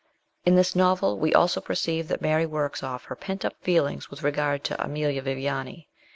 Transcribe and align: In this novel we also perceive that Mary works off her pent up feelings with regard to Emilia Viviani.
In 0.47 0.55
this 0.55 0.75
novel 0.75 1.19
we 1.19 1.31
also 1.31 1.61
perceive 1.61 2.07
that 2.07 2.23
Mary 2.23 2.47
works 2.47 2.81
off 2.81 3.03
her 3.03 3.15
pent 3.15 3.45
up 3.45 3.53
feelings 3.61 4.09
with 4.09 4.23
regard 4.23 4.63
to 4.63 4.83
Emilia 4.83 5.21
Viviani. 5.21 5.89